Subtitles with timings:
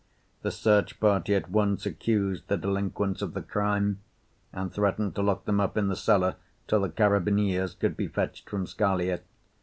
[0.41, 3.99] The search party at once accused the delinquents of the crime,
[4.51, 8.49] and threatened to lock them up in the cellar till the carabineers could be fetched
[8.49, 9.19] from Scalea.